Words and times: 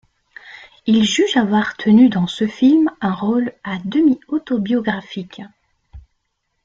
Il 0.87 1.03
juge 1.03 1.37
avoir 1.37 1.77
tenu 1.77 2.09
dans 2.09 2.25
ce 2.25 2.47
film 2.47 2.89
un 3.01 3.13
rôle 3.13 3.53
à-demi 3.63 4.19
autobiographique. 4.29 5.43